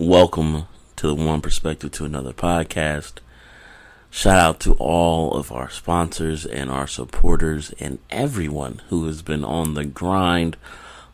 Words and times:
Welcome 0.00 0.68
to 0.94 1.08
the 1.08 1.14
One 1.16 1.40
Perspective 1.40 1.90
to 1.90 2.04
Another 2.04 2.32
podcast. 2.32 3.14
Shout 4.10 4.38
out 4.38 4.60
to 4.60 4.74
all 4.74 5.34
of 5.34 5.50
our 5.50 5.68
sponsors 5.70 6.46
and 6.46 6.70
our 6.70 6.86
supporters 6.86 7.74
and 7.80 7.98
everyone 8.08 8.80
who 8.90 9.06
has 9.06 9.22
been 9.22 9.44
on 9.44 9.74
the 9.74 9.84
grind 9.84 10.56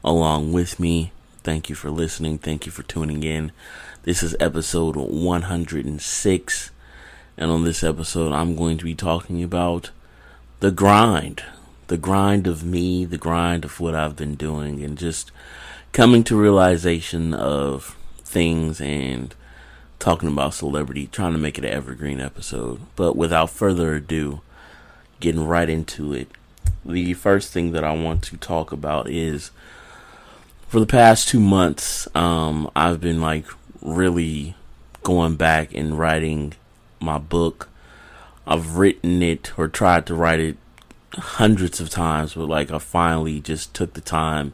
along 0.05 0.53
with 0.53 0.79
me. 0.79 1.13
Thank 1.43 1.71
you 1.71 1.75
for 1.75 1.91
listening. 1.91 2.37
Thank 2.37 2.67
you 2.67 2.73
for 2.73 2.83
tuning 2.83 3.23
in. 3.23 3.53
This 4.03 4.23
is 4.23 4.37
episode 4.39 4.97
106. 4.97 6.71
And 7.39 7.51
on 7.51 7.65
this 7.65 7.83
episode, 7.83 8.35
I'm 8.35 8.55
going 8.55 8.77
to 8.77 8.85
be 8.85 8.95
talking 8.95 9.43
about 9.43 9.93
the 10.61 10.71
grind. 10.71 11.43
The 11.87 11.97
grind 11.97 12.47
of 12.47 12.63
me, 12.63 13.07
the 13.07 13.17
grind 13.17 13.65
of 13.65 13.81
what 13.81 13.95
I've 13.95 14.17
been 14.17 14.35
doing, 14.35 14.85
and 14.85 14.99
just 14.99 15.33
coming 15.93 16.23
to 16.25 16.39
realization 16.39 17.33
of 17.33 17.97
things 18.35 18.81
and 18.81 19.35
talking 19.99 20.29
about 20.29 20.53
celebrity, 20.53 21.07
trying 21.07 21.33
to 21.33 21.39
make 21.39 21.57
it 21.57 21.65
an 21.65 21.71
evergreen 21.71 22.21
episode. 22.21 22.81
But 22.97 23.17
without 23.17 23.49
further 23.49 23.95
ado, 23.95 24.43
getting 25.21 25.47
right 25.47 25.71
into 25.71 26.13
it, 26.13 26.29
the 26.85 27.15
first 27.15 27.53
thing 27.53 27.73
that 27.73 27.85
I 27.85 27.95
want 27.95 28.23
to 28.25 28.37
talk 28.37 28.73
about 28.73 29.09
is 29.09 29.51
for 30.69 30.81
the 30.81 30.87
past 30.87 31.29
two 31.29 31.41
months, 31.41 32.09
um, 32.15 32.71
I've 32.77 33.01
been 33.01 33.21
like 33.21 33.47
really 33.81 34.57
going 35.03 35.37
back 35.37 35.73
and 35.73 35.99
writing 35.99 36.55
my 37.01 37.19
book. 37.19 37.69
I've 38.47 38.77
written 38.77 39.23
it 39.23 39.57
or 39.59 39.69
tried 39.69 40.05
to 40.07 40.15
write 40.15 40.41
it 40.41 40.57
hundreds 41.15 41.81
of 41.81 41.89
times, 41.89 42.35
but 42.35 42.49
like 42.49 42.71
I 42.71 42.79
finally 42.79 43.41
just 43.41 43.73
took 43.73 43.95
the 43.95 44.01
time 44.01 44.53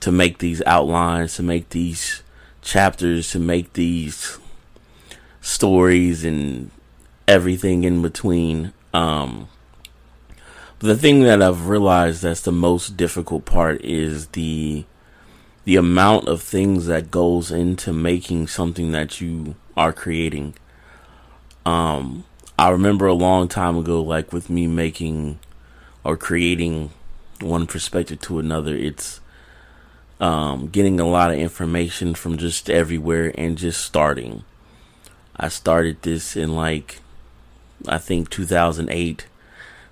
to 0.00 0.12
make 0.12 0.38
these 0.38 0.62
outlines, 0.66 1.34
to 1.36 1.42
make 1.42 1.70
these 1.70 2.22
chapters, 2.68 3.30
to 3.30 3.38
make 3.38 3.72
these 3.72 4.38
stories 5.40 6.22
and 6.22 6.70
everything 7.26 7.84
in 7.84 8.02
between. 8.02 8.74
Um, 8.92 9.48
the 10.80 10.96
thing 10.96 11.22
that 11.22 11.40
I've 11.42 11.66
realized 11.66 12.22
that's 12.22 12.42
the 12.42 12.52
most 12.52 12.96
difficult 12.96 13.44
part 13.44 13.80
is 13.82 14.28
the 14.28 14.84
the 15.64 15.76
amount 15.76 16.28
of 16.28 16.40
things 16.40 16.86
that 16.86 17.10
goes 17.10 17.50
into 17.50 17.92
making 17.92 18.46
something 18.46 18.92
that 18.92 19.20
you 19.20 19.54
are 19.76 19.92
creating. 19.92 20.54
Um, 21.66 22.24
I 22.58 22.70
remember 22.70 23.06
a 23.06 23.12
long 23.12 23.48
time 23.48 23.76
ago, 23.76 24.02
like 24.02 24.32
with 24.32 24.48
me 24.48 24.66
making 24.66 25.38
or 26.04 26.16
creating 26.16 26.90
one 27.40 27.66
perspective 27.66 28.20
to 28.22 28.38
another, 28.38 28.74
it's 28.74 29.20
um, 30.20 30.68
getting 30.68 30.98
a 30.98 31.06
lot 31.06 31.30
of 31.30 31.38
information 31.38 32.14
from 32.14 32.38
just 32.38 32.68
everywhere 32.68 33.32
and 33.36 33.56
just 33.56 33.84
starting. 33.84 34.44
I 35.36 35.48
started 35.48 36.02
this 36.02 36.36
in 36.36 36.54
like, 36.56 37.00
I 37.86 37.98
think 37.98 38.30
2008. 38.30 39.26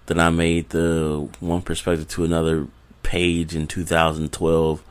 Then 0.06 0.20
I 0.20 0.30
made 0.30 0.70
the 0.70 1.28
one 1.40 1.62
perspective 1.62 2.08
to 2.08 2.24
another 2.24 2.68
page 3.02 3.54
in 3.54 3.66
2012. 3.66 4.82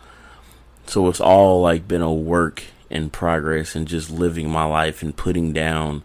So 0.87 1.09
it's 1.09 1.19
all 1.19 1.61
like 1.61 1.87
been 1.87 2.01
a 2.01 2.13
work 2.13 2.63
in 2.89 3.09
progress 3.09 3.75
and 3.75 3.87
just 3.87 4.09
living 4.09 4.49
my 4.49 4.63
life 4.63 5.01
and 5.01 5.15
putting 5.15 5.51
down 5.51 6.03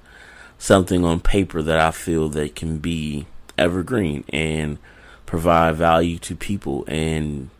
something 0.58 1.04
on 1.04 1.20
paper 1.20 1.62
that 1.62 1.78
I 1.78 1.90
feel 1.90 2.28
that 2.30 2.56
can 2.56 2.78
be 2.78 3.26
evergreen 3.56 4.24
and 4.30 4.78
provide 5.26 5.76
value 5.76 6.18
to 6.18 6.34
people 6.34 6.84
and 6.88 7.50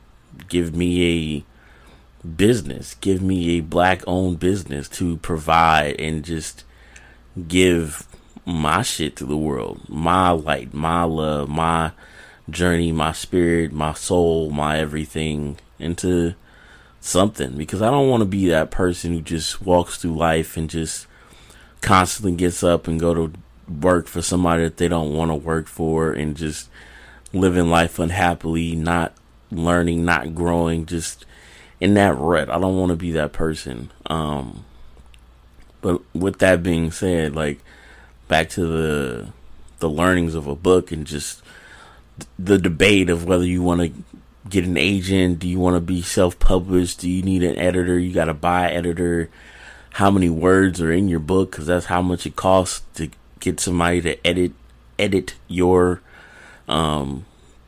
give 0.49 0.75
me 0.75 1.37
a 1.39 1.50
business, 2.37 2.95
give 3.01 3.23
me 3.23 3.57
a 3.57 3.61
black 3.61 4.03
owned 4.07 4.39
business 4.39 4.89
to 4.89 5.17
provide 5.19 5.99
and 5.99 6.25
just 6.25 6.65
give 7.49 8.07
my 8.45 8.83
shit 8.83 9.17
to 9.17 9.27
the 9.27 9.37
world, 9.37 9.81
my 9.89 10.31
light, 10.31 10.75
my 10.75 11.05
love, 11.05 11.49
my 11.49 11.93
journey, 12.49 12.93
my 12.93 13.13
spirit, 13.13 13.73
my 13.73 13.93
soul, 13.95 14.51
my 14.51 14.79
everything 14.79 15.59
into 15.79 16.35
something. 17.01 17.57
Because 17.57 17.83
I 17.83 17.91
don't 17.91 18.09
want 18.09 18.23
to 18.23 18.27
be 18.27 18.49
that 18.49 18.71
person 18.71 19.13
who 19.13 19.21
just 19.21 19.63
walks 19.63 19.99
through 19.99 20.17
life 20.17 20.57
and 20.57 20.69
just 20.69 21.07
constantly 21.81 22.37
gets 22.37 22.63
up 22.63 22.87
and 22.87 23.01
go 23.01 23.15
to 23.15 23.33
work 23.71 24.07
for 24.07 24.21
somebody 24.21 24.65
that 24.65 24.77
they 24.77 24.89
don't 24.89 25.15
want 25.15 25.31
to 25.31 25.35
work 25.35 25.67
for 25.67 26.13
and 26.13 26.37
just 26.37 26.69
living 27.33 27.71
life 27.71 27.99
unhappily, 27.99 28.75
not 28.75 29.15
learning, 29.51 30.05
not 30.05 30.35
growing, 30.35 30.87
just 30.87 31.25
in 31.81 31.95
that 31.95 32.17
rut. 32.17 32.51
I 32.51 32.59
don't 32.59 32.77
want 32.77 32.91
to 32.91 32.97
be 32.97 33.13
that 33.13 33.33
person. 33.33 33.91
Um, 34.07 34.65
but 35.81 36.03
with 36.15 36.39
that 36.39 36.63
being 36.63 36.91
said, 36.91 37.35
like 37.35 37.61
back 38.29 38.51
to 38.51 38.67
the 38.67 39.29
the 39.79 39.89
learnings 39.89 40.35
of 40.35 40.47
a 40.47 40.55
book 40.55 40.93
and 40.93 41.07
just 41.07 41.43
the 42.39 42.59
debate 42.59 43.09
of 43.09 43.25
whether 43.25 43.47
you 43.47 43.63
want 43.63 43.81
to 43.81 43.93
get 44.49 44.65
an 44.65 44.77
agent, 44.77 45.39
do 45.39 45.49
you 45.49 45.59
want 45.59 45.75
to 45.75 45.81
be 45.81 46.03
self-published, 46.03 47.01
do 47.01 47.09
you 47.09 47.23
need 47.23 47.43
an 47.43 47.57
editor, 47.57 47.99
you 47.99 48.13
got 48.13 48.27
to 48.27 48.35
buy 48.35 48.69
an 48.69 48.77
editor, 48.77 49.31
how 49.93 50.11
many 50.11 50.29
words 50.29 50.83
are 50.83 50.93
in 50.93 51.09
your 51.09 51.19
book 51.19 51.53
cuz 51.53 51.67
that's 51.67 51.87
how 51.87 52.03
much 52.03 52.27
it 52.27 52.37
costs 52.37 52.83
to 52.95 53.09
get 53.39 53.59
somebody 53.59 54.03
to 54.03 54.27
edit 54.27 54.53
edit 54.99 55.35
your 55.49 56.03
um, 56.69 57.25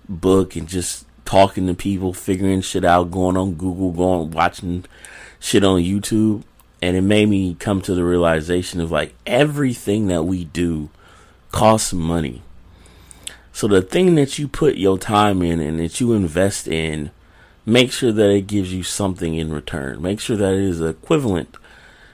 book 0.06 0.54
and 0.54 0.68
just 0.68 1.06
talking 1.24 1.66
to 1.66 1.74
people, 1.74 2.12
figuring 2.12 2.60
shit 2.60 2.84
out, 2.84 3.10
going 3.10 3.36
on 3.36 3.54
Google, 3.54 3.92
going 3.92 4.30
watching 4.30 4.84
shit 5.40 5.64
on 5.64 5.80
YouTube 5.80 6.42
and 6.82 6.96
it 6.96 7.02
made 7.02 7.28
me 7.28 7.54
come 7.54 7.80
to 7.80 7.94
the 7.94 8.04
realization 8.04 8.80
of 8.80 8.90
like 8.90 9.14
everything 9.24 10.08
that 10.08 10.24
we 10.24 10.44
do 10.44 10.90
costs 11.52 11.92
money. 11.92 12.42
So 13.52 13.68
the 13.68 13.82
thing 13.82 14.16
that 14.16 14.38
you 14.38 14.48
put 14.48 14.76
your 14.76 14.98
time 14.98 15.42
in 15.42 15.60
and 15.60 15.78
that 15.78 16.00
you 16.00 16.12
invest 16.12 16.66
in, 16.66 17.12
make 17.64 17.92
sure 17.92 18.10
that 18.10 18.30
it 18.30 18.48
gives 18.48 18.74
you 18.74 18.82
something 18.82 19.36
in 19.36 19.52
return. 19.52 20.02
Make 20.02 20.18
sure 20.18 20.36
that 20.36 20.54
it 20.54 20.60
is 20.60 20.80
equivalent 20.80 21.56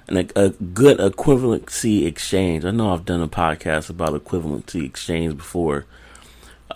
and 0.07 0.31
a, 0.37 0.51
good 0.51 0.99
equivalency 0.99 2.07
exchange. 2.07 2.65
I 2.65 2.71
know 2.71 2.93
I've 2.93 3.05
done 3.05 3.23
a 3.23 3.29
podcast 3.29 3.89
about 3.89 4.13
equivalency 4.13 4.85
exchange 4.85 5.37
before. 5.37 5.87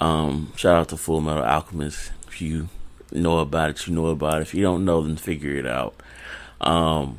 Um, 0.01 0.53
shout 0.57 0.77
out 0.77 0.89
to 0.91 0.97
Fullmetal 0.97 1.47
Alchemist. 1.47 2.13
You 2.43 2.69
know 3.13 3.39
about 3.39 3.71
it, 3.71 3.87
you 3.87 3.95
know 3.95 4.07
about 4.07 4.39
it. 4.39 4.43
If 4.43 4.55
you 4.55 4.63
don't 4.63 4.85
know, 4.85 5.03
then 5.03 5.17
figure 5.17 5.55
it 5.55 5.67
out. 5.67 5.95
Um, 6.61 7.19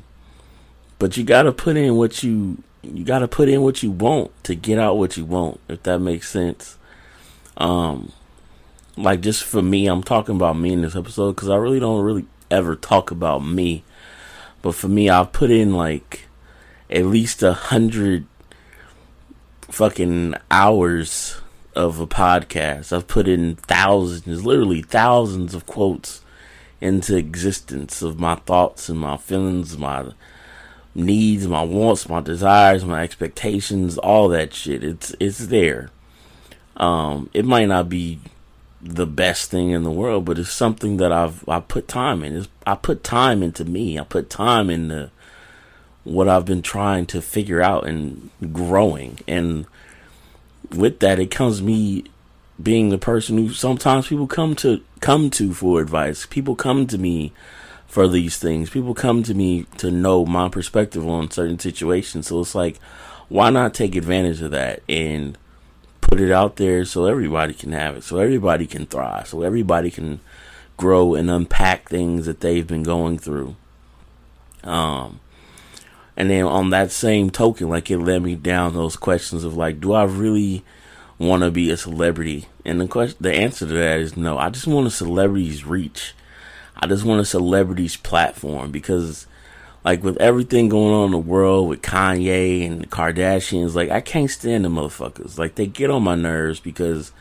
but 0.99 1.17
you 1.17 1.23
gotta 1.23 1.51
put 1.51 1.77
in 1.77 1.95
what 1.95 2.23
you 2.23 2.63
you 2.81 3.03
gotta 3.03 3.27
put 3.27 3.49
in 3.49 3.61
what 3.61 3.83
you 3.83 3.91
want 3.91 4.31
to 4.43 4.55
get 4.55 4.79
out 4.79 4.97
what 4.97 5.17
you 5.17 5.25
want, 5.25 5.59
if 5.67 5.83
that 5.83 5.99
makes 5.99 6.29
sense. 6.29 6.77
Um, 7.57 8.11
like 8.97 9.21
just 9.21 9.43
for 9.43 9.61
me, 9.61 9.87
I'm 9.87 10.03
talking 10.03 10.35
about 10.35 10.57
me 10.57 10.73
in 10.73 10.81
this 10.81 10.95
episode 10.95 11.33
because 11.33 11.49
I 11.49 11.55
really 11.55 11.79
don't 11.79 12.03
really 12.03 12.25
ever 12.51 12.75
talk 12.75 13.11
about 13.11 13.39
me. 13.39 13.83
But 14.61 14.75
for 14.75 14.87
me, 14.87 15.09
I've 15.09 15.31
put 15.31 15.51
in 15.51 15.73
like 15.73 16.27
at 16.89 17.05
least 17.05 17.43
a 17.43 17.53
hundred 17.53 18.25
fucking 19.61 20.35
hours 20.51 21.41
of 21.75 21.99
a 21.99 22.07
podcast. 22.07 22.93
I've 22.93 23.07
put 23.07 23.27
in 23.27 23.55
thousands, 23.55 24.45
literally 24.45 24.81
thousands 24.81 25.53
of 25.53 25.65
quotes 25.65 26.21
into 26.81 27.15
existence 27.15 28.01
of 28.01 28.19
my 28.19 28.35
thoughts 28.35 28.89
and 28.89 28.99
my 28.99 29.17
feelings, 29.17 29.77
my 29.77 30.11
needs, 30.95 31.47
my 31.47 31.63
wants, 31.63 32.09
my 32.09 32.21
desires, 32.21 32.85
my 32.85 33.03
expectations, 33.03 33.97
all 33.97 34.27
that 34.29 34.53
shit. 34.53 34.83
It's 34.83 35.15
it's 35.19 35.47
there. 35.47 35.89
Um, 36.77 37.29
it 37.33 37.45
might 37.45 37.67
not 37.67 37.89
be 37.89 38.19
the 38.81 39.07
best 39.07 39.49
thing 39.49 39.71
in 39.71 39.83
the 39.83 39.91
world, 39.91 40.25
but 40.25 40.37
it's 40.37 40.51
something 40.51 40.97
that 40.97 41.11
I've 41.11 41.47
I 41.47 41.59
put 41.59 41.87
time 41.87 42.23
in. 42.23 42.35
It's, 42.35 42.49
I 42.67 42.75
put 42.75 43.03
time 43.03 43.41
into 43.41 43.65
me. 43.65 43.97
I 43.97 44.03
put 44.03 44.29
time 44.29 44.69
into 44.69 45.09
what 46.03 46.27
I've 46.27 46.45
been 46.45 46.61
trying 46.61 47.05
to 47.07 47.21
figure 47.21 47.61
out 47.61 47.87
and 47.87 48.29
growing. 48.51 49.19
And 49.27 49.65
with 50.73 50.99
that, 50.99 51.19
it 51.19 51.31
comes 51.31 51.61
me 51.61 52.05
being 52.61 52.89
the 52.89 52.97
person 52.97 53.37
who 53.37 53.49
sometimes 53.53 54.07
people 54.07 54.27
come 54.27 54.55
to 54.55 54.83
come 54.99 55.29
to 55.31 55.53
for 55.53 55.81
advice. 55.81 56.25
People 56.25 56.55
come 56.55 56.87
to 56.87 56.97
me 56.97 57.33
for 57.87 58.07
these 58.07 58.37
things. 58.37 58.69
People 58.69 58.93
come 58.93 59.23
to 59.23 59.33
me 59.33 59.65
to 59.77 59.91
know 59.91 60.25
my 60.25 60.49
perspective 60.49 61.07
on 61.07 61.29
certain 61.31 61.59
situations. 61.59 62.27
So 62.27 62.39
it's 62.41 62.55
like, 62.55 62.79
why 63.29 63.49
not 63.49 63.73
take 63.73 63.95
advantage 63.95 64.41
of 64.41 64.51
that 64.51 64.81
and 64.87 65.37
put 66.01 66.19
it 66.19 66.31
out 66.31 66.57
there 66.57 66.85
so 66.85 67.05
everybody 67.05 67.53
can 67.53 67.71
have 67.71 67.95
it, 67.95 68.03
so 68.03 68.17
everybody 68.19 68.67
can 68.67 68.85
thrive, 68.85 69.27
so 69.27 69.41
everybody 69.41 69.89
can 69.89 70.19
grow 70.77 71.15
and 71.15 71.29
unpack 71.29 71.89
things 71.89 72.25
that 72.25 72.41
they've 72.41 72.67
been 72.67 72.83
going 72.83 73.17
through. 73.17 73.55
Um, 74.63 75.19
and 76.15 76.29
then 76.29 76.45
on 76.45 76.69
that 76.71 76.91
same 76.91 77.29
token, 77.29 77.69
like 77.69 77.89
it 77.89 77.97
led 77.97 78.21
me 78.21 78.35
down 78.35 78.73
those 78.73 78.95
questions 78.95 79.43
of 79.43 79.55
like, 79.55 79.79
do 79.79 79.93
I 79.93 80.03
really 80.03 80.63
want 81.17 81.43
to 81.43 81.51
be 81.51 81.71
a 81.71 81.77
celebrity? 81.77 82.47
And 82.65 82.79
the 82.79 82.87
question, 82.87 83.17
the 83.21 83.33
answer 83.33 83.65
to 83.65 83.73
that 83.73 83.99
is 83.99 84.15
no. 84.15 84.37
I 84.37 84.49
just 84.49 84.67
want 84.67 84.87
a 84.87 84.91
celebrity's 84.91 85.65
reach 85.65 86.13
I 86.83 86.87
just 86.87 87.05
want 87.05 87.21
a 87.21 87.25
celebrity's 87.25 87.95
platform 87.95 88.71
because 88.71 89.27
like 89.85 90.03
with 90.03 90.17
everything 90.17 90.69
going 90.69 90.93
on 90.93 91.05
in 91.05 91.11
the 91.11 91.17
world 91.17 91.69
with 91.69 91.81
Kanye 91.81 92.65
and 92.65 92.81
the 92.81 92.87
Kardashians, 92.87 93.73
like 93.73 93.89
I 93.89 94.01
can't 94.01 94.29
stand 94.29 94.65
the 94.65 94.69
motherfuckers. 94.69 95.37
Like 95.37 95.55
they 95.55 95.67
get 95.67 95.89
on 95.89 96.03
my 96.03 96.15
nerves 96.15 96.59
because 96.59 97.11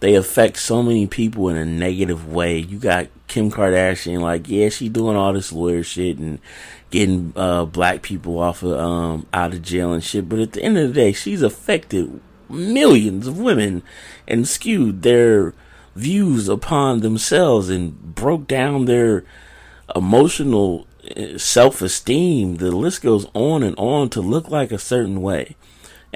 they 0.00 0.14
affect 0.14 0.58
so 0.58 0.82
many 0.82 1.06
people 1.06 1.48
in 1.48 1.56
a 1.56 1.64
negative 1.64 2.30
way. 2.30 2.58
You 2.58 2.78
got 2.78 3.08
Kim 3.28 3.50
Kardashian, 3.50 4.20
like 4.20 4.48
yeah, 4.48 4.68
she 4.68 4.88
doing 4.88 5.16
all 5.16 5.32
this 5.32 5.52
lawyer 5.52 5.82
shit 5.82 6.18
and 6.18 6.38
getting 6.90 7.32
uh, 7.36 7.64
black 7.64 8.02
people 8.02 8.38
off 8.38 8.62
of 8.62 8.78
um, 8.78 9.26
out 9.32 9.54
of 9.54 9.62
jail 9.62 9.92
and 9.92 10.04
shit. 10.04 10.28
But 10.28 10.38
at 10.38 10.52
the 10.52 10.62
end 10.62 10.78
of 10.78 10.88
the 10.88 10.94
day, 10.94 11.12
she's 11.12 11.42
affected 11.42 12.20
millions 12.48 13.26
of 13.26 13.38
women 13.38 13.82
and 14.28 14.46
skewed 14.46 15.02
their 15.02 15.54
views 15.94 16.48
upon 16.48 17.00
themselves 17.00 17.68
and 17.70 18.14
broke 18.14 18.46
down 18.46 18.84
their 18.84 19.24
emotional 19.94 20.86
self 21.36 21.80
esteem. 21.80 22.56
The 22.56 22.70
list 22.70 23.02
goes 23.02 23.26
on 23.34 23.62
and 23.62 23.76
on 23.78 24.10
to 24.10 24.20
look 24.20 24.50
like 24.50 24.72
a 24.72 24.78
certain 24.78 25.22
way. 25.22 25.56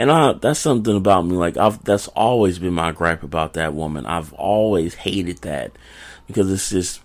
And 0.00 0.10
I, 0.10 0.32
that's 0.32 0.58
something 0.58 0.96
about 0.96 1.26
me. 1.26 1.36
Like 1.36 1.58
I've, 1.58 1.84
that's 1.84 2.08
always 2.08 2.58
been 2.58 2.72
my 2.72 2.90
gripe 2.90 3.22
about 3.22 3.52
that 3.52 3.74
woman. 3.74 4.06
I've 4.06 4.32
always 4.32 4.94
hated 4.94 5.42
that 5.42 5.72
because 6.26 6.50
it's 6.50 6.70
just 6.70 7.02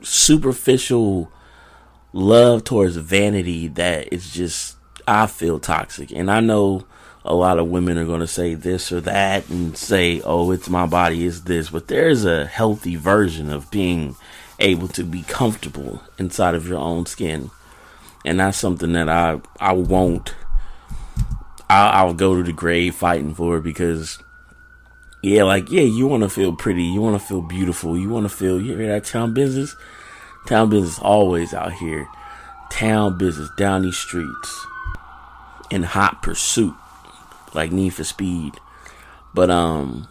superficial 0.00 1.30
love 2.14 2.64
towards 2.64 2.96
vanity 2.96 3.68
that 3.68 4.08
it's 4.10 4.32
just, 4.32 4.78
I 5.06 5.26
feel 5.26 5.60
toxic. 5.60 6.12
And 6.12 6.30
I 6.30 6.40
know 6.40 6.86
a 7.26 7.34
lot 7.34 7.58
of 7.58 7.68
women 7.68 7.98
are 7.98 8.06
going 8.06 8.20
to 8.20 8.26
say 8.26 8.54
this 8.54 8.90
or 8.90 9.02
that 9.02 9.46
and 9.50 9.76
say, 9.76 10.22
oh, 10.24 10.50
it's 10.50 10.70
my 10.70 10.86
body, 10.86 11.26
is 11.26 11.44
this. 11.44 11.68
But 11.68 11.88
there's 11.88 12.24
a 12.24 12.46
healthy 12.46 12.96
version 12.96 13.52
of 13.52 13.70
being 13.70 14.16
able 14.58 14.88
to 14.88 15.04
be 15.04 15.24
comfortable 15.24 16.02
inside 16.16 16.54
of 16.54 16.66
your 16.66 16.78
own 16.78 17.04
skin. 17.04 17.50
And 18.24 18.40
that's 18.40 18.56
something 18.56 18.92
that 18.94 19.10
I 19.10 19.42
I 19.58 19.72
won't 19.72 20.34
I'll, 21.70 22.08
I'll 22.08 22.14
go 22.14 22.36
to 22.36 22.42
the 22.42 22.52
grave 22.52 22.96
fighting 22.96 23.32
for 23.32 23.58
it 23.58 23.62
because 23.62 24.18
yeah, 25.22 25.44
like 25.44 25.70
yeah, 25.70 25.82
you 25.82 26.08
want 26.08 26.24
to 26.24 26.28
feel 26.28 26.54
pretty, 26.54 26.82
you 26.82 27.00
want 27.00 27.20
to 27.20 27.24
feel 27.24 27.42
beautiful, 27.42 27.96
you 27.96 28.08
want 28.08 28.28
to 28.28 28.34
feel 28.34 28.60
you 28.60 28.76
hear 28.76 28.88
that 28.88 29.04
town 29.04 29.34
business, 29.34 29.76
town 30.48 30.68
business 30.68 30.98
always 30.98 31.54
out 31.54 31.72
here, 31.74 32.08
town 32.70 33.18
business 33.18 33.48
down 33.56 33.82
these 33.82 33.96
streets, 33.96 34.66
in 35.70 35.84
hot 35.84 36.22
pursuit, 36.22 36.74
like 37.54 37.70
Need 37.70 37.90
for 37.90 38.04
Speed, 38.04 38.54
but 39.32 39.48
um, 39.48 40.08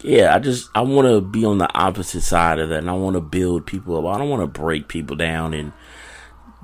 yeah, 0.00 0.34
I 0.34 0.38
just 0.38 0.70
I 0.74 0.80
want 0.80 1.08
to 1.08 1.20
be 1.20 1.44
on 1.44 1.58
the 1.58 1.70
opposite 1.74 2.22
side 2.22 2.58
of 2.58 2.70
that, 2.70 2.78
and 2.78 2.88
I 2.88 2.94
want 2.94 3.14
to 3.14 3.20
build 3.20 3.66
people 3.66 3.98
up. 3.98 4.14
I 4.14 4.18
don't 4.18 4.30
want 4.30 4.42
to 4.42 4.60
break 4.60 4.88
people 4.88 5.16
down 5.16 5.52
and 5.52 5.72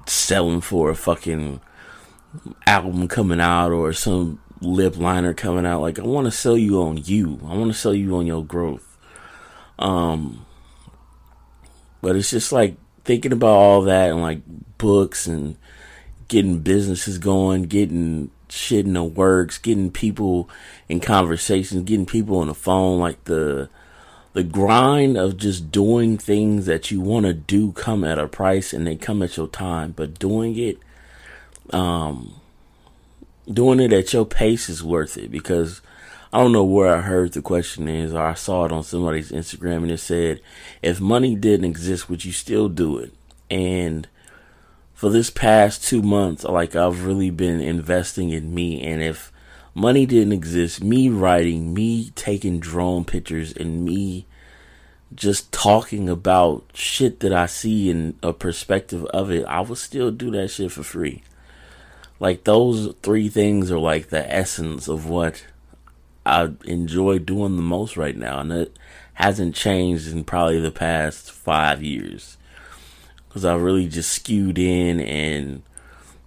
sell 0.07 0.49
them 0.49 0.63
for 0.63 0.89
a 0.89 0.95
fucking 0.95 1.61
album 2.67 3.09
coming 3.09 3.41
out 3.41 3.73
or 3.73 3.93
some 3.93 4.41
lip 4.61 4.97
liner 4.97 5.35
coming 5.35 5.67
out. 5.67 5.81
Like 5.81 5.99
I 5.99 6.03
want 6.03 6.27
to 6.27 6.31
sell 6.31 6.57
you 6.57 6.83
on 6.83 6.99
you. 7.05 7.41
I 7.45 7.55
want 7.55 7.73
to 7.73 7.79
sell 7.79 7.95
you 7.95 8.17
on 8.17 8.27
your 8.27 8.45
growth. 8.45 8.97
Um, 9.79 10.45
but 12.01 12.17
it's 12.17 12.31
just 12.31 12.53
like 12.53 12.77
thinking 13.05 13.33
about 13.33 13.49
all 13.49 13.83
that 13.83 14.11
and 14.11 14.21
like 14.21 14.41
books 14.79 15.27
and 15.27 15.57
getting 16.29 16.61
businesses 16.61 17.19
going, 17.19 17.65
getting 17.65 18.31
shit 18.49 18.87
in 18.87 18.95
the 18.95 19.05
works, 19.05 19.59
getting 19.59 19.91
people 19.91 20.49
in 20.89 21.01
conversations, 21.01 21.85
getting 21.85 22.07
people 22.07 22.39
on 22.39 22.49
the 22.49 22.55
phone, 22.55 22.99
like 23.01 23.25
the 23.25 23.69
the 24.35 24.43
grind 24.45 25.17
of 25.17 25.37
just 25.37 25.73
doing 25.73 26.19
things 26.19 26.67
that 26.67 26.91
you 26.91 27.01
want 27.01 27.27
to 27.27 27.33
do 27.33 27.73
come 27.73 28.05
at 28.05 28.19
a 28.19 28.29
price 28.29 28.73
and 28.73 28.87
they 28.87 28.95
come 28.95 29.23
at 29.23 29.37
your 29.37 29.49
time, 29.49 29.93
but 29.97 30.19
doing 30.19 30.57
it 30.57 30.79
um 31.75 32.35
doing 33.51 33.81
it 33.81 33.93
at 33.93 34.13
your 34.13 34.27
pace 34.27 34.69
is 34.69 34.85
worth 34.85 35.17
it 35.17 35.31
because 35.31 35.81
I 36.33 36.39
don't 36.39 36.53
know 36.53 36.65
where 36.65 36.95
I 36.95 37.01
heard 37.01 37.33
the 37.33 37.43
question 37.43 37.89
is 37.89 38.13
or 38.13 38.23
I 38.23 38.35
saw 38.35 38.67
it 38.67 38.73
on 38.73 38.83
somebody's 38.83 39.33
Instagram 39.33 39.79
and 39.79 39.91
it 39.91 39.99
said 39.99 40.41
if 40.83 41.01
money 41.01 41.35
didn't 41.35 41.65
exist 41.65 42.11
would 42.11 42.25
you 42.25 42.33
still 42.33 42.69
do 42.69 42.99
it? 42.99 43.15
And 43.51 44.07
for 44.99 45.11
this 45.11 45.31
past 45.31 45.85
two 45.85 46.03
months, 46.03 46.43
like 46.43 46.75
I've 46.75 47.07
really 47.07 47.31
been 47.31 47.61
investing 47.61 48.31
in 48.31 48.53
me. 48.53 48.83
And 48.83 49.01
if 49.01 49.31
money 49.73 50.07
didn't 50.07 50.33
exist, 50.33 50.83
me 50.83 51.09
writing, 51.09 51.73
me 51.73 52.11
taking 52.17 52.59
drone 52.59 53.05
pictures, 53.05 53.53
and 53.53 53.85
me 53.85 54.27
just 55.15 55.53
talking 55.53 56.09
about 56.09 56.65
shit 56.75 57.21
that 57.21 57.33
I 57.33 57.47
see 57.47 57.89
in 57.89 58.19
a 58.25 58.33
perspective 58.33 59.05
of 59.07 59.31
it, 59.31 59.45
I 59.45 59.61
would 59.61 59.79
still 59.79 60.11
do 60.11 60.33
that 60.33 60.49
shit 60.49 60.73
for 60.73 60.83
free. 60.83 61.23
Like 62.21 62.45
those 62.45 62.95
three 63.03 63.29
things 63.29 63.71
are 63.71 63.79
like 63.79 64.09
the 64.09 64.33
essence 64.33 64.89
of 64.89 65.09
what 65.09 65.45
I 66.27 66.51
enjoy 66.65 67.21
doing 67.21 67.57
the 67.57 67.63
most 67.63 67.97
right 67.97 68.17
now, 68.17 68.41
and 68.41 68.53
it 68.53 68.77
hasn't 69.15 69.55
changed 69.55 70.09
in 70.09 70.25
probably 70.25 70.61
the 70.61 70.71
past 70.71 71.31
five 71.31 71.83
years 71.83 72.37
because 73.29 73.45
I 73.45 73.55
really 73.55 73.89
just 73.89 74.11
skewed 74.11 74.59
in 74.59 75.01
and 75.01 75.63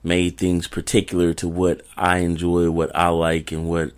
made 0.04 0.38
things 0.38 0.68
particular 0.68 1.34
to 1.36 1.48
what 1.48 1.82
I 1.98 2.20
enjoy, 2.20 2.70
what 2.72 2.96
I 2.96 3.10
like, 3.10 3.52
and 3.52 3.68
what 3.68 3.92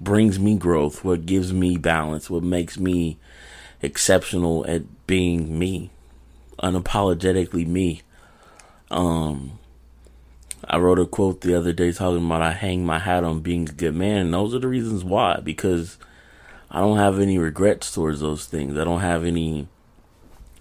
brings 0.00 0.38
me 0.38 0.56
growth, 0.56 1.04
what 1.04 1.26
gives 1.26 1.52
me 1.52 1.76
balance, 1.76 2.30
what 2.30 2.42
makes 2.42 2.78
me 2.78 3.18
exceptional 3.82 4.64
at 4.66 5.06
being 5.06 5.58
me, 5.58 5.90
unapologetically 6.62 7.66
me. 7.66 8.02
Um, 8.90 9.58
I 10.64 10.78
wrote 10.78 10.98
a 10.98 11.06
quote 11.06 11.40
the 11.40 11.54
other 11.54 11.72
day 11.72 11.92
talking 11.92 12.24
about 12.26 12.42
I 12.42 12.52
hang 12.52 12.84
my 12.84 12.98
hat 12.98 13.24
on 13.24 13.40
being 13.40 13.68
a 13.68 13.72
good 13.72 13.94
man, 13.94 14.26
and 14.26 14.34
those 14.34 14.54
are 14.54 14.58
the 14.58 14.68
reasons 14.68 15.04
why. 15.04 15.40
Because 15.42 15.98
I 16.70 16.80
don't 16.80 16.98
have 16.98 17.18
any 17.18 17.38
regrets 17.38 17.92
towards 17.92 18.20
those 18.20 18.46
things. 18.46 18.76
I 18.76 18.84
don't 18.84 19.00
have 19.00 19.24
any 19.24 19.68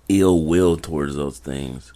ill 0.10 0.44
will 0.46 0.78
towards 0.78 1.16
those 1.16 1.40
things. 1.40 1.92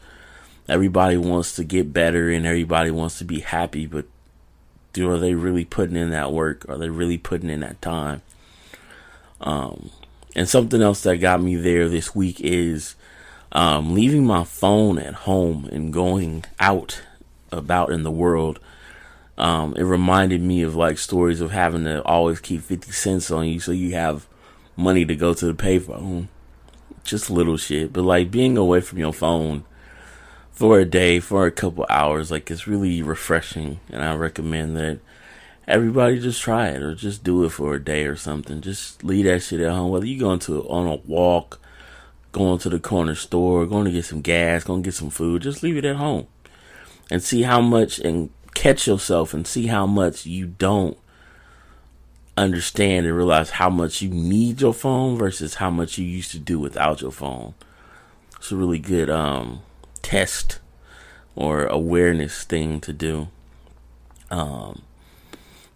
Everybody 0.67 1.17
wants 1.17 1.55
to 1.55 1.63
get 1.63 1.93
better 1.93 2.29
and 2.29 2.45
everybody 2.45 2.91
wants 2.91 3.17
to 3.19 3.25
be 3.25 3.39
happy, 3.39 3.85
but 3.85 4.05
do 4.93 5.09
are 5.09 5.17
they 5.17 5.33
really 5.33 5.65
putting 5.65 5.95
in 5.95 6.11
that 6.11 6.31
work? 6.31 6.65
Are 6.69 6.77
they 6.77 6.89
really 6.89 7.17
putting 7.17 7.49
in 7.49 7.61
that 7.61 7.81
time? 7.81 8.21
Um, 9.39 9.89
and 10.35 10.47
something 10.47 10.81
else 10.81 11.01
that 11.03 11.17
got 11.17 11.41
me 11.41 11.55
there 11.55 11.89
this 11.89 12.13
week 12.13 12.39
is 12.41 12.95
um, 13.51 13.93
leaving 13.93 14.25
my 14.25 14.43
phone 14.43 14.97
at 14.97 15.13
home 15.13 15.67
and 15.71 15.91
going 15.91 16.45
out 16.59 17.01
about 17.51 17.91
in 17.91 18.03
the 18.03 18.11
world. 18.11 18.59
Um, 19.37 19.73
it 19.75 19.83
reminded 19.83 20.41
me 20.41 20.61
of 20.61 20.75
like 20.75 20.97
stories 20.97 21.41
of 21.41 21.51
having 21.51 21.85
to 21.85 22.03
always 22.03 22.39
keep 22.39 22.61
50 22.61 22.91
cents 22.91 23.31
on 23.31 23.47
you 23.47 23.59
so 23.59 23.71
you 23.71 23.93
have 23.95 24.27
money 24.75 25.05
to 25.05 25.15
go 25.15 25.33
to 25.33 25.45
the 25.45 25.53
payphone 25.53 26.27
just 27.03 27.29
little 27.29 27.57
shit, 27.57 27.93
but 27.93 28.03
like 28.03 28.31
being 28.31 28.57
away 28.57 28.81
from 28.81 28.99
your 28.99 29.13
phone 29.13 29.63
for 30.51 30.79
a 30.79 30.85
day, 30.85 31.19
for 31.19 31.45
a 31.45 31.51
couple 31.51 31.85
hours, 31.89 32.31
like 32.31 32.49
it's 32.51 32.67
really 32.67 33.01
refreshing. 33.01 33.79
And 33.89 34.03
I 34.03 34.15
recommend 34.15 34.75
that 34.77 34.99
everybody 35.67 36.19
just 36.19 36.41
try 36.41 36.69
it 36.69 36.81
or 36.81 36.95
just 36.95 37.23
do 37.23 37.43
it 37.43 37.49
for 37.49 37.75
a 37.75 37.83
day 37.83 38.05
or 38.05 38.15
something. 38.15 38.61
Just 38.61 39.03
leave 39.03 39.25
that 39.25 39.41
shit 39.41 39.61
at 39.61 39.71
home. 39.71 39.91
Whether 39.91 40.05
you're 40.05 40.19
going 40.19 40.39
to 40.39 40.63
on 40.67 40.87
a 40.87 40.95
walk, 40.95 41.59
going 42.31 42.59
to 42.59 42.69
the 42.69 42.79
corner 42.79 43.15
store, 43.15 43.65
going 43.65 43.85
to 43.85 43.91
get 43.91 44.05
some 44.05 44.21
gas, 44.21 44.63
going 44.63 44.83
to 44.83 44.87
get 44.87 44.95
some 44.95 45.09
food, 45.09 45.41
just 45.41 45.63
leave 45.63 45.77
it 45.77 45.85
at 45.85 45.95
home 45.95 46.27
and 47.11 47.21
see 47.21 47.43
how 47.43 47.59
much 47.61 47.99
and 47.99 48.29
catch 48.55 48.87
yourself 48.87 49.33
and 49.33 49.45
see 49.45 49.67
how 49.67 49.85
much 49.85 50.25
you 50.25 50.47
don't 50.47 50.97
understand 52.37 53.05
and 53.05 53.15
realize 53.15 53.51
how 53.51 53.69
much 53.69 54.01
you 54.01 54.09
need 54.09 54.61
your 54.61 54.73
phone 54.73 55.17
versus 55.17 55.55
how 55.55 55.69
much 55.69 55.97
you 55.97 56.05
used 56.05 56.31
to 56.31 56.39
do 56.39 56.57
without 56.57 57.01
your 57.01 57.11
phone. 57.11 57.53
It's 58.37 58.51
a 58.51 58.55
really 58.55 58.79
good 58.79 59.09
um, 59.09 59.61
test 60.01 60.59
or 61.35 61.65
awareness 61.65 62.43
thing 62.45 62.79
to 62.81 62.93
do. 62.93 63.27
Um, 64.31 64.83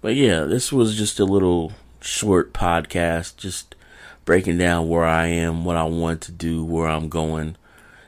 but 0.02 0.16
yeah, 0.16 0.46
this 0.46 0.72
was 0.72 0.96
just 0.96 1.20
a 1.20 1.26
little 1.26 1.74
short 2.00 2.54
podcast, 2.54 3.36
just 3.36 3.76
breaking 4.24 4.58
down 4.58 4.88
where 4.88 5.04
I 5.04 5.28
am, 5.28 5.66
what 5.66 5.76
I 5.76 5.84
want 5.84 6.22
to 6.22 6.32
do, 6.32 6.64
where 6.64 6.88
I'm 6.88 7.10
going, 7.10 7.58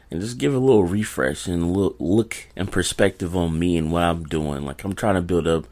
and 0.09 0.21
just 0.21 0.37
give 0.37 0.53
a 0.53 0.59
little 0.59 0.83
refresh 0.83 1.47
and 1.47 1.73
look, 1.73 1.95
look 1.99 2.47
and 2.55 2.71
perspective 2.71 3.35
on 3.35 3.59
me 3.59 3.75
and 3.77 3.91
what 3.91 4.03
I'm 4.03 4.23
doing. 4.23 4.65
Like 4.65 4.83
I'm 4.83 4.95
trying 4.95 5.15
to 5.15 5.21
build 5.21 5.47
up 5.47 5.65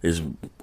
this 0.00 0.22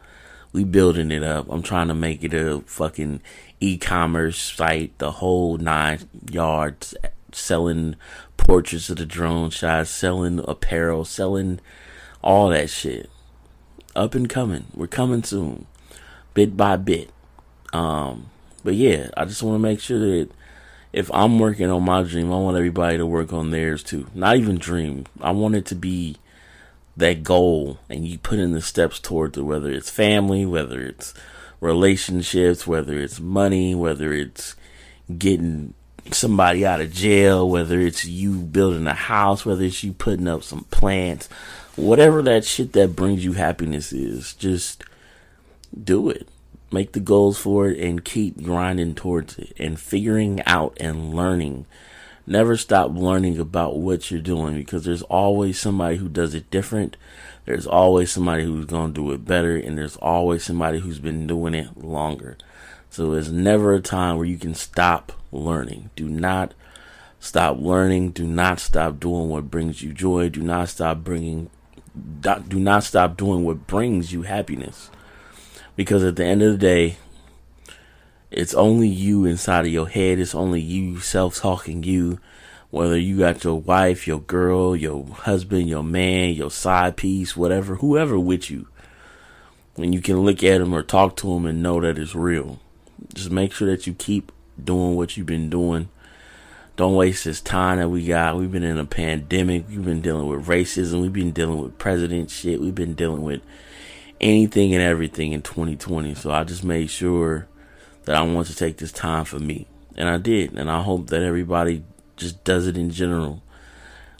We 0.52 0.64
building 0.64 1.10
it 1.10 1.22
up. 1.22 1.46
I'm 1.50 1.62
trying 1.62 1.88
to 1.88 1.94
make 1.94 2.22
it 2.22 2.34
a 2.34 2.60
fucking 2.66 3.22
e-commerce 3.58 4.38
site, 4.38 4.98
the 4.98 5.12
whole 5.12 5.56
nine 5.56 6.00
yards, 6.30 6.94
selling 7.32 7.96
portraits 8.36 8.90
of 8.90 8.98
the 8.98 9.06
drone 9.06 9.48
shots, 9.50 9.90
selling 9.90 10.44
apparel, 10.46 11.04
selling 11.04 11.58
all 12.22 12.50
that 12.50 12.70
shit. 12.70 13.10
Up 13.94 14.14
and 14.14 14.28
coming. 14.28 14.66
We're 14.74 14.86
coming 14.86 15.22
soon, 15.22 15.66
bit 16.34 16.56
by 16.56 16.76
bit. 16.76 17.10
Um, 17.72 18.30
but 18.64 18.74
yeah, 18.74 19.10
I 19.16 19.24
just 19.24 19.42
want 19.42 19.54
to 19.56 19.58
make 19.58 19.80
sure 19.80 19.98
that 19.98 20.30
if 20.92 21.10
I'm 21.12 21.38
working 21.38 21.70
on 21.70 21.84
my 21.84 22.02
dream, 22.02 22.32
I 22.32 22.36
want 22.36 22.56
everybody 22.56 22.98
to 22.98 23.06
work 23.06 23.32
on 23.32 23.50
theirs 23.50 23.82
too. 23.82 24.08
Not 24.14 24.36
even 24.36 24.58
dream. 24.58 25.06
I 25.20 25.30
want 25.30 25.54
it 25.54 25.66
to 25.66 25.74
be 25.74 26.16
that 26.96 27.22
goal 27.22 27.78
and 27.88 28.06
you 28.06 28.18
put 28.18 28.38
in 28.38 28.52
the 28.52 28.60
steps 28.60 29.00
towards 29.00 29.38
it, 29.38 29.42
whether 29.42 29.70
it's 29.70 29.90
family, 29.90 30.44
whether 30.44 30.80
it's 30.80 31.14
relationships, 31.60 32.66
whether 32.66 32.98
it's 32.98 33.20
money, 33.20 33.74
whether 33.74 34.12
it's 34.12 34.54
getting 35.16 35.74
somebody 36.10 36.66
out 36.66 36.80
of 36.80 36.92
jail, 36.92 37.48
whether 37.48 37.80
it's 37.80 38.04
you 38.04 38.34
building 38.34 38.86
a 38.86 38.94
house, 38.94 39.46
whether 39.46 39.64
it's 39.64 39.84
you 39.84 39.92
putting 39.92 40.28
up 40.28 40.42
some 40.42 40.64
plants, 40.64 41.28
whatever 41.76 42.22
that 42.22 42.44
shit 42.44 42.72
that 42.72 42.96
brings 42.96 43.24
you 43.24 43.32
happiness 43.32 43.92
is, 43.92 44.34
just 44.34 44.84
do 45.82 46.10
it. 46.10 46.28
Make 46.70 46.92
the 46.92 47.00
goals 47.00 47.38
for 47.38 47.68
it 47.68 47.78
and 47.78 48.04
keep 48.04 48.42
grinding 48.42 48.94
towards 48.94 49.38
it 49.38 49.52
and 49.58 49.78
figuring 49.78 50.42
out 50.46 50.76
and 50.80 51.14
learning. 51.14 51.66
Never 52.26 52.56
stop 52.56 52.92
learning 52.92 53.38
about 53.38 53.78
what 53.78 54.10
you're 54.10 54.20
doing 54.20 54.54
because 54.54 54.84
there's 54.84 55.02
always 55.02 55.58
somebody 55.58 55.96
who 55.96 56.08
does 56.08 56.34
it 56.34 56.50
different. 56.50 56.96
There's 57.44 57.66
always 57.66 58.10
somebody 58.10 58.44
who's 58.44 58.66
going 58.66 58.94
to 58.94 59.00
do 59.00 59.12
it 59.12 59.26
better 59.26 59.56
and 59.56 59.76
there's 59.76 59.96
always 59.96 60.44
somebody 60.44 60.78
who's 60.78 61.00
been 61.00 61.26
doing 61.26 61.54
it 61.54 61.76
longer. 61.76 62.38
So 62.92 63.10
there's 63.10 63.32
never 63.32 63.72
a 63.72 63.80
time 63.80 64.18
where 64.18 64.26
you 64.26 64.36
can 64.36 64.54
stop 64.54 65.12
learning. 65.32 65.88
Do 65.96 66.10
not 66.10 66.52
stop 67.20 67.56
learning. 67.58 68.10
Do 68.10 68.26
not 68.26 68.60
stop 68.60 69.00
doing 69.00 69.30
what 69.30 69.50
brings 69.50 69.80
you 69.80 69.94
joy. 69.94 70.28
Do 70.28 70.42
not 70.42 70.68
stop 70.68 70.98
bringing 70.98 71.48
do 72.20 72.58
not 72.58 72.84
stop 72.84 73.16
doing 73.16 73.46
what 73.46 73.66
brings 73.66 74.12
you 74.12 74.22
happiness. 74.22 74.90
Because 75.74 76.04
at 76.04 76.16
the 76.16 76.26
end 76.26 76.42
of 76.42 76.52
the 76.52 76.58
day, 76.58 76.96
it's 78.30 78.52
only 78.52 78.88
you 78.88 79.24
inside 79.24 79.64
of 79.64 79.72
your 79.72 79.88
head. 79.88 80.18
It's 80.18 80.34
only 80.34 80.60
you 80.60 81.00
self 81.00 81.36
talking 81.36 81.82
you. 81.82 82.20
Whether 82.68 82.98
you 82.98 83.18
got 83.18 83.42
your 83.42 83.58
wife, 83.58 84.06
your 84.06 84.20
girl, 84.20 84.76
your 84.76 85.06
husband, 85.06 85.66
your 85.66 85.82
man, 85.82 86.34
your 86.34 86.50
side 86.50 86.98
piece, 86.98 87.38
whatever, 87.38 87.76
whoever 87.76 88.18
with 88.18 88.50
you. 88.50 88.68
When 89.76 89.94
you 89.94 90.02
can 90.02 90.20
look 90.20 90.44
at 90.44 90.58
them 90.58 90.74
or 90.74 90.82
talk 90.82 91.16
to 91.16 91.32
them 91.32 91.46
and 91.46 91.62
know 91.62 91.80
that 91.80 91.96
it's 91.96 92.14
real. 92.14 92.58
Just 93.14 93.30
make 93.30 93.52
sure 93.52 93.68
that 93.68 93.86
you 93.86 93.94
keep 93.94 94.32
doing 94.62 94.96
what 94.96 95.16
you've 95.16 95.26
been 95.26 95.50
doing. 95.50 95.88
Don't 96.76 96.94
waste 96.94 97.24
this 97.24 97.40
time 97.40 97.78
that 97.78 97.90
we 97.90 98.06
got. 98.06 98.36
We've 98.36 98.50
been 98.50 98.62
in 98.62 98.78
a 98.78 98.86
pandemic. 98.86 99.68
We've 99.68 99.84
been 99.84 100.00
dealing 100.00 100.26
with 100.26 100.46
racism. 100.46 101.02
We've 101.02 101.12
been 101.12 101.32
dealing 101.32 101.60
with 101.60 101.78
president 101.78 102.30
shit. 102.30 102.60
We've 102.60 102.74
been 102.74 102.94
dealing 102.94 103.22
with 103.22 103.42
anything 104.20 104.72
and 104.74 104.82
everything 104.82 105.32
in 105.32 105.42
2020. 105.42 106.14
So 106.14 106.30
I 106.30 106.44
just 106.44 106.64
made 106.64 106.88
sure 106.88 107.46
that 108.04 108.16
I 108.16 108.22
want 108.22 108.46
to 108.46 108.56
take 108.56 108.78
this 108.78 108.92
time 108.92 109.24
for 109.24 109.38
me. 109.38 109.66
And 109.96 110.08
I 110.08 110.16
did. 110.16 110.54
And 110.54 110.70
I 110.70 110.82
hope 110.82 111.08
that 111.08 111.22
everybody 111.22 111.84
just 112.16 112.42
does 112.44 112.66
it 112.66 112.78
in 112.78 112.90
general. 112.90 113.42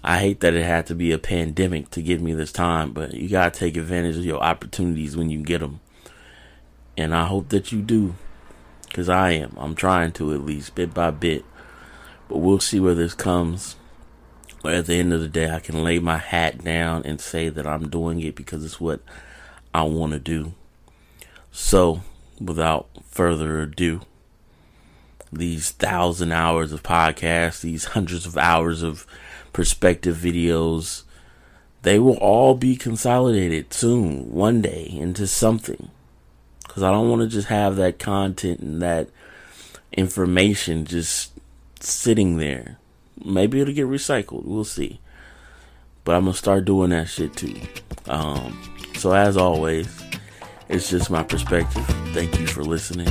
I 0.04 0.18
hate 0.18 0.40
that 0.40 0.54
it 0.54 0.64
had 0.64 0.86
to 0.86 0.94
be 0.94 1.12
a 1.12 1.18
pandemic 1.18 1.90
to 1.90 2.02
give 2.02 2.20
me 2.20 2.34
this 2.34 2.50
time, 2.50 2.92
but 2.92 3.14
you 3.14 3.28
got 3.28 3.54
to 3.54 3.60
take 3.60 3.76
advantage 3.76 4.16
of 4.16 4.24
your 4.24 4.42
opportunities 4.42 5.16
when 5.16 5.30
you 5.30 5.42
get 5.42 5.60
them. 5.60 5.80
And 6.96 7.14
I 7.14 7.26
hope 7.26 7.50
that 7.50 7.70
you 7.70 7.80
do. 7.82 8.16
Because 8.92 9.08
I 9.08 9.30
am. 9.30 9.54
I'm 9.56 9.74
trying 9.74 10.12
to 10.12 10.34
at 10.34 10.44
least, 10.44 10.74
bit 10.74 10.92
by 10.92 11.10
bit. 11.10 11.46
But 12.28 12.38
we'll 12.38 12.60
see 12.60 12.78
where 12.78 12.94
this 12.94 13.14
comes. 13.14 13.76
But 14.62 14.74
at 14.74 14.84
the 14.84 14.96
end 14.96 15.14
of 15.14 15.20
the 15.20 15.28
day, 15.28 15.50
I 15.50 15.60
can 15.60 15.82
lay 15.82 15.98
my 15.98 16.18
hat 16.18 16.62
down 16.62 17.00
and 17.06 17.18
say 17.18 17.48
that 17.48 17.66
I'm 17.66 17.88
doing 17.88 18.20
it 18.20 18.36
because 18.36 18.62
it's 18.62 18.78
what 18.78 19.00
I 19.72 19.84
want 19.84 20.12
to 20.12 20.18
do. 20.18 20.52
So, 21.50 22.02
without 22.38 22.90
further 23.08 23.62
ado, 23.62 24.02
these 25.32 25.70
thousand 25.70 26.32
hours 26.32 26.70
of 26.70 26.82
podcasts, 26.82 27.62
these 27.62 27.86
hundreds 27.86 28.26
of 28.26 28.36
hours 28.36 28.82
of 28.82 29.06
perspective 29.54 30.18
videos, 30.18 31.04
they 31.80 31.98
will 31.98 32.18
all 32.18 32.54
be 32.54 32.76
consolidated 32.76 33.72
soon, 33.72 34.30
one 34.30 34.60
day, 34.60 34.84
into 34.84 35.26
something 35.26 35.90
because 36.62 36.82
I 36.82 36.90
don't 36.90 37.10
want 37.10 37.22
to 37.22 37.28
just 37.28 37.48
have 37.48 37.76
that 37.76 37.98
content 37.98 38.60
and 38.60 38.82
that 38.82 39.08
information 39.92 40.84
just 40.84 41.32
sitting 41.80 42.36
there. 42.36 42.78
Maybe 43.24 43.60
it'll 43.60 43.74
get 43.74 43.86
recycled. 43.86 44.44
We'll 44.44 44.64
see. 44.64 45.00
But 46.04 46.16
I'm 46.16 46.24
gonna 46.24 46.34
start 46.34 46.64
doing 46.64 46.90
that 46.90 47.08
shit 47.08 47.36
too. 47.36 47.54
Um, 48.08 48.60
so 48.96 49.12
as 49.12 49.36
always, 49.36 49.88
it's 50.68 50.90
just 50.90 51.10
my 51.10 51.22
perspective. 51.22 51.84
Thank 52.12 52.38
you 52.40 52.46
for 52.46 52.64
listening. 52.64 53.08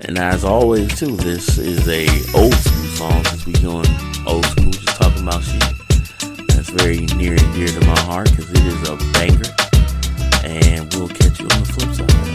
And 0.00 0.16
as 0.16 0.44
always, 0.44 0.96
too, 0.98 1.16
this 1.16 1.58
is 1.58 1.88
a 1.88 2.06
old 2.38 2.54
school 2.54 2.84
song 2.94 3.24
since 3.24 3.46
we 3.46 3.52
doing 3.54 3.84
old 4.26 4.46
school, 4.46 4.70
just 4.70 4.96
talking 4.96 5.22
about 5.22 5.42
shit. 5.42 6.48
That's 6.48 6.70
very 6.70 7.00
near 7.16 7.32
and 7.32 7.54
dear 7.54 7.66
to 7.66 7.80
my 7.80 7.98
heart 8.00 8.30
because 8.30 8.50
it 8.50 8.64
is 8.64 8.88
a 8.88 8.96
banger. 9.12 9.50
And 10.44 10.94
we'll 10.94 11.08
catch 11.08 11.40
you 11.40 11.46
on 11.46 11.60
the 11.60 11.72
flip 11.74 11.94
side. 11.94 12.27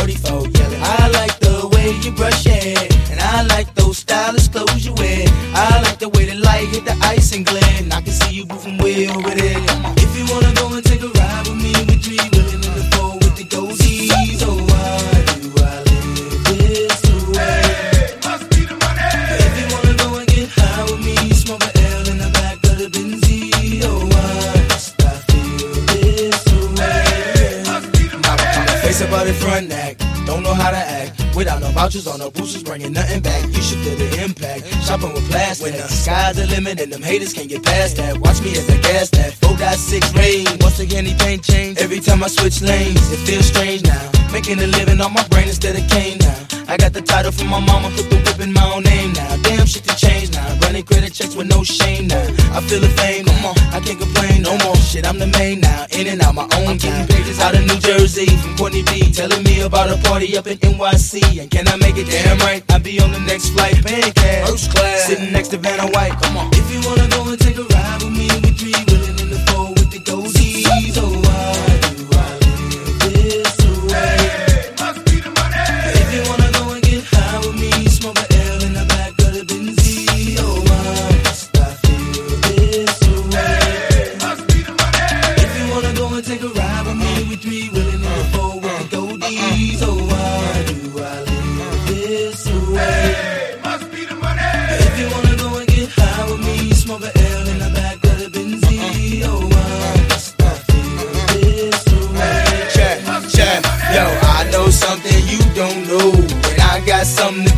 34. 0.00 0.48
Yelling, 0.48 0.79
vouchers 31.90 32.06
or 32.06 32.18
no 32.18 32.30
boosters, 32.30 32.62
bringing 32.62 32.92
nothing 32.92 33.20
back. 33.20 33.44
You 33.48 33.62
should 33.62 33.78
feel 33.78 33.96
the 33.96 34.22
impact. 34.22 34.66
Shopping 34.84 35.12
with 35.12 35.28
plastic. 35.28 35.72
When 35.72 35.80
the 35.80 35.88
sky's 35.88 36.36
the 36.36 36.46
limit 36.46 36.80
and 36.80 36.92
them 36.92 37.02
haters 37.02 37.32
can't 37.32 37.48
get 37.48 37.64
past 37.64 37.96
that. 37.96 38.18
Watch 38.18 38.40
me 38.42 38.52
as 38.52 38.68
I 38.70 38.78
gas 38.78 39.10
that. 39.10 39.32
4.6 39.34 40.14
range. 40.16 40.62
Once 40.62 40.78
again, 40.78 41.06
anything 41.06 41.40
change. 41.40 41.78
Every 41.78 42.00
time 42.00 42.22
I 42.22 42.28
switch 42.28 42.62
lanes, 42.62 43.12
it 43.12 43.18
feels 43.26 43.46
strange 43.46 43.82
now. 43.82 44.10
Making 44.32 44.60
a 44.60 44.66
living 44.66 45.00
on 45.00 45.12
my 45.12 45.26
brain 45.28 45.48
instead 45.48 45.76
of 45.76 45.88
cane 45.90 46.18
now. 46.18 46.49
I 46.70 46.76
got 46.76 46.92
the 46.92 47.02
title 47.02 47.32
from 47.32 47.48
my 47.48 47.58
mama, 47.58 47.90
put 47.96 48.08
the 48.10 48.16
whip 48.22 48.38
in 48.38 48.52
my 48.52 48.62
own 48.72 48.84
name 48.84 49.12
now. 49.14 49.34
Damn 49.42 49.66
shit 49.66 49.82
to 49.90 49.96
change 49.96 50.30
now. 50.30 50.46
Running 50.62 50.84
credit 50.84 51.12
checks 51.12 51.34
with 51.34 51.48
no 51.50 51.64
shame 51.64 52.06
now. 52.06 52.22
I 52.54 52.62
feel 52.62 52.78
the 52.78 52.86
fame, 52.94 53.26
come 53.26 53.44
on, 53.44 53.58
I 53.74 53.82
can't 53.82 53.98
complain 53.98 54.42
no 54.42 54.56
more. 54.62 54.76
Shit, 54.76 55.04
I'm 55.04 55.18
the 55.18 55.26
main 55.26 55.58
now. 55.58 55.86
In 55.90 56.06
and 56.06 56.22
out 56.22 56.36
my 56.36 56.46
own 56.62 56.78
game. 56.78 57.08
Pages 57.08 57.40
out 57.40 57.56
of 57.58 57.66
New 57.66 57.74
Jersey 57.82 58.30
from 58.38 58.56
Courtney 58.56 58.84
B. 58.84 59.10
Telling 59.10 59.42
me 59.42 59.62
about 59.62 59.90
a 59.90 59.98
party 60.06 60.38
up 60.38 60.46
in 60.46 60.58
NYC. 60.58 61.42
And 61.42 61.50
can 61.50 61.66
I 61.66 61.74
make 61.74 61.96
it 61.98 62.06
damn 62.06 62.38
right? 62.38 62.62
I'll 62.70 62.78
be 62.78 63.00
on 63.00 63.10
the 63.10 63.18
next 63.18 63.50
flight, 63.50 63.74
paying 63.84 64.12
cash. 64.12 64.48
First 64.48 64.70
class. 64.70 65.10
Sitting 65.10 65.32
next 65.32 65.48
to 65.48 65.58
Vanna 65.58 65.90
White, 65.90 66.14
come 66.22 66.36
on. 66.36 66.50
If 66.54 66.70
you 66.70 66.78
wanna 66.86 67.08
go 67.10 67.26
and 67.26 67.40
take 67.40 67.58
a 67.58 67.69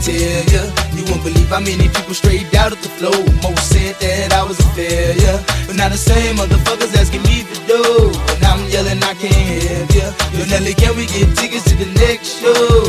tell 0.02 0.44
ya. 0.50 0.62
You 0.92 1.02
won't 1.08 1.22
believe 1.22 1.48
how 1.48 1.60
many 1.60 1.88
people 1.88 2.14
strayed 2.14 2.54
out 2.54 2.72
of 2.72 2.80
the 2.82 2.90
flow. 2.98 3.14
Most 3.42 3.70
said 3.70 3.94
that 4.02 4.32
I 4.34 4.42
was 4.42 4.58
a 4.58 4.68
failure. 4.74 5.38
But 5.66 5.76
now 5.76 5.88
the 5.88 5.96
same 5.96 6.36
motherfuckers 6.36 6.94
asking 6.98 7.22
me 7.22 7.46
for 7.46 7.58
dough. 7.70 8.10
And 8.34 8.44
I'm 8.44 8.60
yelling, 8.68 9.02
I 9.02 9.14
can't 9.14 9.62
help 9.62 9.90
ya. 9.94 10.08
Yo, 10.34 10.44
Nelly, 10.50 10.74
can 10.74 10.96
we 10.96 11.06
get 11.06 11.30
tickets 11.38 11.64
to 11.70 11.74
the 11.78 11.88
next 12.02 12.42
show? 12.42 12.82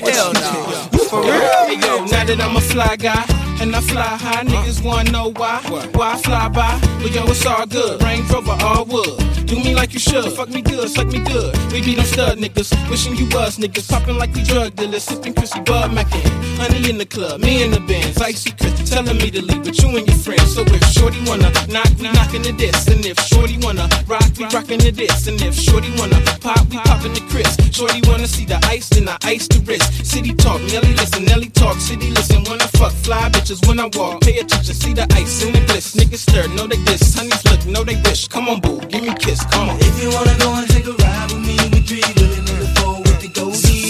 Hell 0.00 0.32
no. 0.32 0.88
For 1.08 1.20
real? 1.22 1.73
Hey, 1.74 1.80
yo, 1.80 2.04
now 2.04 2.24
that 2.24 2.40
I'm 2.40 2.56
a 2.56 2.60
fly 2.60 2.94
guy. 2.94 3.26
And 3.60 3.74
I 3.74 3.80
fly 3.80 4.02
high, 4.02 4.44
niggas 4.44 4.84
wanna 4.84 5.10
know 5.10 5.32
why. 5.32 5.60
Why 5.94 6.12
I 6.12 6.16
fly 6.18 6.48
by? 6.48 6.78
But 7.02 7.12
yo, 7.14 7.24
it's 7.24 7.46
all 7.46 7.66
good. 7.66 8.02
Range 8.02 8.28
Rover, 8.30 8.56
all 8.62 8.84
wood. 8.84 9.18
Do 9.46 9.56
me 9.56 9.74
like 9.74 9.92
you 9.92 9.98
should. 9.98 10.32
Fuck 10.32 10.50
me 10.50 10.62
good, 10.62 10.88
suck 10.88 11.06
me 11.08 11.20
good. 11.20 11.56
We 11.72 11.82
be 11.82 11.94
them 11.94 12.04
stud 12.04 12.38
niggas. 12.38 12.70
Wishing 12.90 13.16
you 13.16 13.26
was 13.30 13.58
niggas. 13.58 13.88
Popping 13.88 14.18
like 14.18 14.34
we 14.34 14.42
drug 14.42 14.74
dealers. 14.76 15.04
Sipping 15.04 15.34
Chrissy 15.34 15.60
Bud 15.60 15.92
Mackin. 15.92 16.22
Honey 16.58 16.90
in 16.90 16.98
the 16.98 17.06
club, 17.06 17.40
me 17.40 17.62
in 17.62 17.70
the 17.70 17.80
Benz. 17.80 18.20
Icy 18.20 18.52
Chris 18.52 18.90
telling 18.90 19.16
me 19.18 19.30
to 19.30 19.42
leave 19.42 19.64
with 19.64 19.82
you 19.82 19.96
and 19.96 20.06
your 20.06 20.16
friends. 20.16 20.54
So 20.54 20.62
if 20.62 20.84
Shorty 20.92 21.18
wanna 21.26 21.50
knock, 21.68 21.90
we 21.98 22.10
knockin' 22.12 22.42
the 22.42 22.52
diss. 22.52 22.86
And 22.88 23.04
if 23.06 23.18
Shorty 23.20 23.58
wanna 23.58 23.88
rock, 24.06 24.30
we 24.38 24.44
rockin' 24.46 24.80
the 24.80 24.92
diss. 24.92 25.26
And 25.26 25.40
if 25.40 25.54
Shorty 25.54 25.90
wanna 25.98 26.20
pop, 26.40 26.68
we 26.70 26.78
poppin' 26.78 27.14
the 27.14 27.22
Chris. 27.30 27.56
Shorty 27.70 28.00
wanna 28.08 28.28
see 28.28 28.44
the 28.44 28.58
ice, 28.66 28.88
then 28.88 29.08
I 29.08 29.16
ice 29.24 29.48
the 29.48 29.60
wrist. 29.66 30.04
City 30.04 30.34
talk, 30.34 30.60
Nelly 30.72 30.92
listen, 30.94 31.24
Nelly 31.24 31.48
talk, 31.48 31.63
city 31.72 32.10
listen. 32.10 32.44
Wanna 32.44 32.68
fuck 32.68 32.92
fly 32.92 33.28
bitches 33.30 33.66
when 33.66 33.80
I 33.80 33.88
walk. 33.94 34.20
Pay 34.20 34.38
attention, 34.38 34.74
see 34.74 34.92
the 34.92 35.06
ice 35.14 35.44
in 35.44 35.52
the 35.52 35.60
bliss. 35.60 35.94
Niggas 35.94 36.22
stir, 36.28 36.48
know 36.48 36.66
they 36.66 36.82
diss. 36.84 37.14
Honeys 37.14 37.44
look, 37.50 37.66
know 37.66 37.84
they 37.84 37.96
wish. 38.02 38.28
Come 38.28 38.48
on, 38.48 38.60
boo, 38.60 38.80
give 38.88 39.02
me 39.02 39.14
kiss, 39.14 39.44
come 39.46 39.70
on. 39.70 39.76
If 39.80 40.02
you 40.02 40.10
wanna 40.10 40.36
go 40.38 40.54
and 40.54 40.68
take 40.68 40.86
a 40.86 40.92
ride 40.92 41.32
with 41.32 41.42
me, 41.46 41.56
we 41.72 41.80
three 41.80 42.04
willing 42.16 42.46
in 42.52 42.58
the 42.60 42.68
four 42.76 42.98
with 43.00 43.20
the 43.20 43.28
goatee. 43.28 43.83